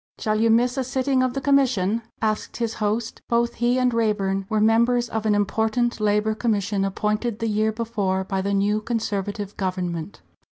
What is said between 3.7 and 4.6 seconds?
and Raeburn were